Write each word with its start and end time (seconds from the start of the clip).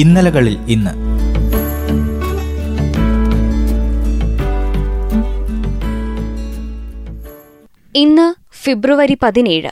ഇന്നലകളിൽ 0.00 0.58
ഇന്ന്. 0.68 0.90
ഇന്ന് 7.98 8.34
ഫെബ്രുവരി 8.64 9.16
പതിനേഴ്. 9.22 9.70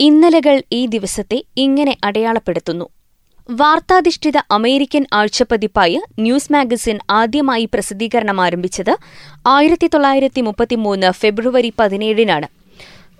ഇന്നലകൾ 0.00 0.62
ഈ 0.72 0.86
ദിവസത്തെ 0.86 1.44
ഇങ്ങനെ 1.56 1.96
അടയാളപ്പെടുത്തുന്നു. 2.04 2.88
വാർത്താധിഷ്ഠിത 3.50 4.36
അമേരിക്കൻ 4.50 5.06
ആഴ്ചപ്പതിപ്പായ 5.12 6.00
ന്യൂസ് 6.18 6.52
മാഗസിൻ 6.52 6.98
ആദ്യമായി 7.10 7.64
പ്രസിദ്ധീകരണം 7.64 8.40
ആരംഭിച്ചത് 8.40 8.96
ആയിരത്തി 9.46 9.86
തൊള്ളായിരത്തി 9.86 10.40
മുപ്പത്തിമൂന്ന് 10.40 11.10
ഫെബ്രുവരി 11.10 11.72
പതിനേഴിനാണ്. 11.78 12.63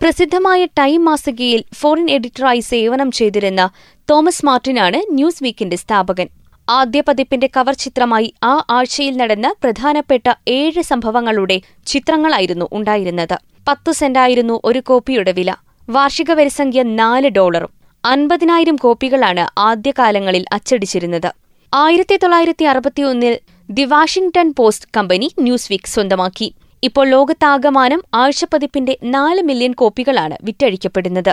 പ്രസിദ്ധമായ 0.00 0.64
ടൈം 0.78 1.04
മാസികയിൽ 1.04 1.64
ഫോറിൻ 1.74 2.10
എഡിറ്ററായി 2.10 2.60
സേവനം 2.60 3.10
ചെയ്തിരുന്ന 3.10 3.62
തോമസ് 4.10 4.46
മാർട്ടിനാണ് 4.46 4.98
ന്യൂസ് 5.10 5.42
വീക്കിന്റെ 5.44 5.76
സ്ഥാപകൻ. 5.76 6.28
ആദ്യ 6.68 7.00
പതിപ്പിന്റെ 7.08 7.48
കവർ 7.56 7.74
ചിത്രമായി 7.74 8.34
ആ 8.42 8.64
ആഴ്ചയിൽ 8.70 9.14
നടന്ന 9.16 9.54
പ്രധാനപ്പെട്ട 9.62 10.26
ഏഴ് 10.48 10.82
സംഭവങ്ങളുടെ 10.82 11.60
ചിത്രങ്ങളായിരുന്നു 11.86 12.68
ഉണ്ടായിരുന്നത്. 12.72 13.36
പത്തു 13.68 13.92
സെന്റായിരുന്നു 13.92 14.60
ഒരു 14.64 14.78
കോപ്പിയുടെ 14.78 15.32
വില. 15.32 15.54
വാർഷിക 15.88 16.32
വരിസംഖ്യ 16.32 16.82
നാല് 16.82 17.30
ഡോളറും 17.30 17.72
അൻപതിനായിരം 18.04 18.76
കോപ്പികളാണ് 18.76 19.46
ആദ്യകാലങ്ങളിൽ 19.60 20.44
അച്ചടിച്ചിരുന്നത്. 20.52 21.30
ആയിരത്തി 21.72 22.16
തൊള്ളായിരത്തി 22.16 22.64
അറുപത്തിയൊന്നിൽ 22.64 23.34
the 23.70 23.84
Washington 23.84 24.54
Post 24.58 24.90
company 24.96 25.30
Newsweek 25.72 25.92
സ്വന്തമാക്കി. 25.94 26.48
ഇപ്പോൾ 26.86 27.04
ലോകത്താകമാനം 27.08 28.00
ആഴ്ചപ്പതിപ്പിന്റെ 28.14 28.94
നാല് 29.14 29.42
മില്യൺ 29.42 29.72
കോപ്പികളാണ് 29.72 30.36
വിറ്റഴിക്കപ്പെടുന്നത്. 30.46 31.30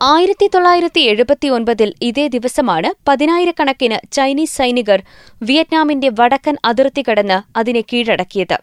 ആയിരത്തി 0.00 0.46
തൊള്ളായിരത്തി 0.54 1.00
എഴുപത്തിയൊൻപതിൽ 1.10 1.90
ഇതേ 2.02 2.24
ദിവസമാണ് 2.26 2.88
പതിനായിരക്കണക്കിന് 3.08 3.98
ചൈനീസ് 4.12 4.56
സൈനികർ 4.56 5.00
വിയറ്റ്നാമിന്റെ 5.42 6.08
വടക്കൻ 6.20 6.56
അതിർത്തി 6.64 7.02
കടന്ന് 7.08 7.38
അതിനെ 7.58 7.82
കീഴടക്കിയത്. 7.90 8.56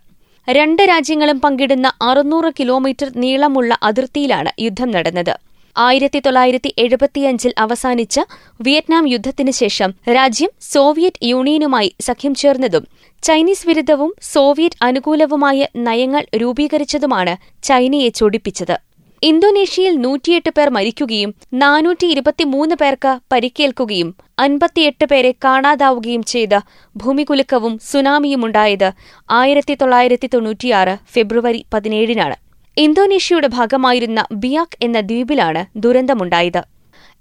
രണ്ട് 0.48 0.82
രാജ്യങ്ങളും 0.92 1.40
പങ്കിടുന്ന 1.42 1.88
അറുന്നൂറ് 2.02 2.50
കിലോമീറ്റർ 2.60 3.10
നീളമുള്ള 3.16 3.78
അതിർത്തിയിലാണ് 3.84 4.52
യുദ്ധം 4.62 4.92
നടന്നത്. 4.92 5.34
ആയിരത്തി 5.78 6.20
തൊള്ളായിരത്തി 6.20 6.74
എഴുപത്തിയഞ്ചിൽ 6.78 7.54
അവസാനിച്ച 7.58 8.20
വിയറ്റ്നാം 8.62 9.08
യുദ്ധത്തിനു 9.08 9.52
ശേഷം 9.52 9.94
രാജ്യം 10.10 10.50
സോവിയറ്റ് 10.62 11.26
യൂണിയനുമായി 11.26 11.96
സഖ്യം 12.02 12.36
ചേർന്നതും 12.36 12.88
ചൈനീസ് 13.24 13.68
വിരുദ്ധവും 13.68 14.14
സോവിയറ്റ് 14.34 14.76
അനുകൂലവുമായ 14.82 15.68
നയങ്ങൾ 15.76 16.26
രൂപീകരിച്ചതുമാണ് 16.36 17.64
ചൈനയെ 17.64 18.10
ചൊടിപ്പിച്ചത്. 18.10 18.78
ഇന്തോനേഷ്യയിൽ 19.24 20.02
നൂറ്റിയെട്ട് 20.02 20.50
പേർ 20.50 20.70
മരിക്കുകയും 20.70 21.36
നാനൂറ്റി 21.54 22.06
ഇരുപത്തിമൂന്ന് 22.06 22.76
പേർക്ക് 22.76 23.20
പരിക്കേൽക്കുകയും 23.32 24.16
അൻപത്തിയെട്ട് 24.40 25.06
പേരെ 25.06 25.32
കാണാതാവുകയും 25.46 26.24
ചെയ്ത 26.24 26.60
ഭൂമികുലുക്കവും 26.98 27.80
സുനാമിയുമുണ്ടായത് 27.92 28.92
ആയിരത്തി 29.30 29.74
തൊള്ളായിരത്തി 29.74 30.30
തൊണ്ണൂറ്റിയാറ് 30.34 30.98
ഫെബ്രുവരി 31.14 31.66
പതിനേഴിനാണ്. 31.74 32.49
ഇന്തോനേഷ്യയുടെ 32.78 33.48
ഭാഗമായിരുന്ന 33.48 34.26
ബിയാക് 34.32 34.78
എന്ന 34.82 35.00
ദ്വീപിലാണ് 35.00 35.66
ദുരന്തമുണ്ടായത്. 35.76 36.62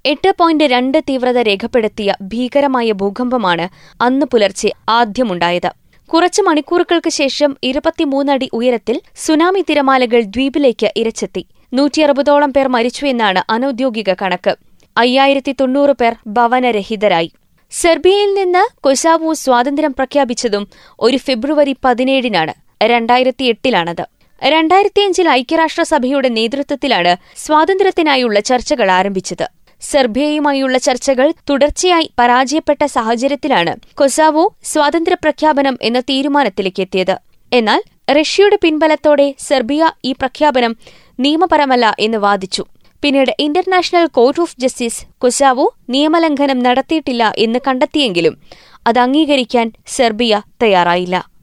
എട്ട് 0.05 0.31
പോയിന്റ് 0.39 0.65
രണ്ട് 0.65 0.99
തീവ്രത 1.09 1.39
രേഖപ്പെടുത്തിയ 1.39 2.15
ഭീകരമായ 2.23 2.93
ഭൂകമ്പമാണ് 2.93 3.69
അന്ന് 4.01 4.27
പുലർച്ചെ 4.27 4.73
ആദ്യമുണ്ടായത്. 4.89 5.71
കുറച്ച് 6.11 6.43
മണിക്കൂറുകൾക്ക് 6.43 7.11
ശേഷം 7.11 7.57
ഇരുപത്തിമൂന്നടി 7.63 8.51
ഉയരത്തിൽ 8.53 9.01
സുനാമി 9.17 9.65
തിരമാലകൾ 9.69 10.21
ദ്വീപിലേക്ക് 10.21 10.93
ഇരച്ചെത്തി. 10.97 11.47
നൂറ്റിയറുപതോളം 11.73 12.53
പേർ 12.53 12.69
മരിച്ചു 12.69 13.07
എന്നാണ് 13.07 13.53
അനൌദ്യോഗിക 13.53 14.13
കണക്ക്. 14.23 14.55
അയ്യായിരത്തി 14.97 15.53
തൊണ്ണൂറ് 15.61 15.91
പേർ 15.91 16.15
ഭവനരഹിതരായി. 16.27 17.31
സെർബിയയിൽ 17.71 18.35
നിന്ന് 18.35 18.63
കൊസാവു 18.81 19.33
സ്വാതന്ത്ര്യം 19.33 19.93
പ്രഖ്യാപിച്ചതും 19.93 20.69
ഒരു 21.01 21.17
ഫെബ്രുവരി 21.17 21.77
പതിനേഴിനാണ് 21.85 22.55
രണ്ടായിരത്തി 22.83 23.45
എട്ടിലാണത്. 23.45 24.18
രണ്ടായിരത്തിയഞ്ചിൽ 24.43 25.29
ഐക്യരാഷ്ട്രസഭയുടെ 25.29 26.29
നേതൃത്വത്തിലാണ് 26.29 27.17
സ്വാതന്ത്ര്യത്തിനായുള്ള 27.37 28.41
ചർച്ചകൾ 28.41 28.91
ആരംഭിച്ചത്. 28.91 29.47
സെർബിയയുമായുള്ള 29.83 30.79
ചർച്ചകൾ 30.79 31.33
തുടർച്ചയായി 31.51 32.11
പരാജയപ്പെട്ട 32.19 32.85
സാഹചര്യത്തിലാണ് 32.85 33.77
കൊസാവോ 33.95 34.55
സ്വാതന്ത്ര്യ 34.63 35.17
പ്രഖ്യാപനം 35.23 35.79
എന്ന 35.83 36.01
തീരുമാനത്തിലേക്ക് 36.01 36.81
എത്തിയത് 36.81 37.17
എന്നാൽ 37.53 37.83
റഷ്യയുടെ 38.11 38.59
പിൻബലത്തോടെ 38.63 39.35
സെർബിയ 39.39 39.91
ഈ 40.05 40.13
പ്രഖ്യാപനം 40.13 40.77
നിയമപരമല്ല 41.21 41.97
എന്ന് 41.99 42.19
വാദിച്ചു. 42.19 42.65
പിന്നീട് 43.03 43.37
international 43.41 44.07
court 44.07 44.41
of 44.41 44.57
justice 44.59 45.07
Kosovo 45.19 45.75
നിയമലംഘനം 45.91 46.59
നടത്തിയിട്ടില്ല 46.59 47.33
എന്ന് 47.39 47.59
കണ്ടെത്തിയെങ്കിലും 47.67 48.39
അത് 48.87 48.99
അംഗീകരിക്കാൻ 48.99 49.73
സെർബിയ 49.87 50.43
തയ്യാറായില്ല. 50.63 51.38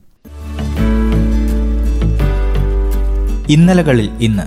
ഇന്നലകളിൽ 3.47 4.09
ഇന്ന്. 4.21 4.45